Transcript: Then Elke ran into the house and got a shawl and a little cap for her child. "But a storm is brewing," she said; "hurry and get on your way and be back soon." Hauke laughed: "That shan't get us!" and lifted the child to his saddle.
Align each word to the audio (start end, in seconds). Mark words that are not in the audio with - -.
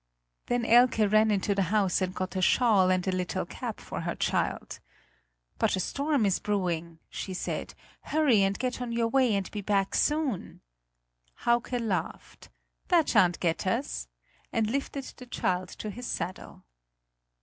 Then 0.47 0.65
Elke 0.65 1.07
ran 1.11 1.29
into 1.29 1.53
the 1.53 1.61
house 1.69 2.01
and 2.01 2.15
got 2.15 2.35
a 2.35 2.41
shawl 2.41 2.89
and 2.89 3.07
a 3.07 3.11
little 3.11 3.45
cap 3.45 3.79
for 3.79 4.01
her 4.01 4.15
child. 4.15 4.79
"But 5.59 5.75
a 5.75 5.79
storm 5.79 6.25
is 6.25 6.39
brewing," 6.39 6.97
she 7.07 7.35
said; 7.35 7.75
"hurry 8.05 8.41
and 8.41 8.57
get 8.57 8.81
on 8.81 8.91
your 8.91 9.07
way 9.09 9.35
and 9.35 9.51
be 9.51 9.61
back 9.61 9.93
soon." 9.93 10.61
Hauke 11.45 11.79
laughed: 11.79 12.49
"That 12.87 13.09
shan't 13.09 13.39
get 13.39 13.67
us!" 13.67 14.07
and 14.51 14.71
lifted 14.71 15.03
the 15.17 15.27
child 15.27 15.69
to 15.77 15.91
his 15.91 16.07
saddle. 16.07 16.63